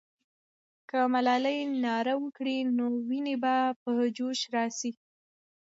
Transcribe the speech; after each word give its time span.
که 0.89 0.99
ملالۍ 1.13 1.57
ناره 1.83 2.15
وکړي، 2.23 2.57
نو 2.77 2.85
ويني 3.07 3.35
به 3.43 3.55
په 3.81 3.91
جوش 4.17 4.39
راسي. 4.53 4.91